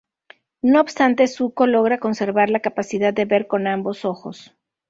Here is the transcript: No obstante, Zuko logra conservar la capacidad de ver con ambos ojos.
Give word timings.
No 0.63 0.81
obstante, 0.81 1.27
Zuko 1.27 1.67
logra 1.67 1.99
conservar 1.99 2.49
la 2.49 2.61
capacidad 2.61 3.13
de 3.13 3.25
ver 3.25 3.45
con 3.45 3.67
ambos 3.67 4.03
ojos. 4.03 4.57